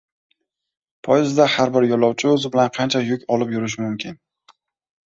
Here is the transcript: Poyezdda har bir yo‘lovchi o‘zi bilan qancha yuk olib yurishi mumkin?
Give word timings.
Poyezdda 1.07 1.47
har 1.57 1.75
bir 1.75 1.87
yo‘lovchi 1.91 2.33
o‘zi 2.33 2.53
bilan 2.57 2.75
qancha 2.81 3.05
yuk 3.13 3.31
olib 3.39 3.57
yurishi 3.59 3.85
mumkin? 3.87 4.21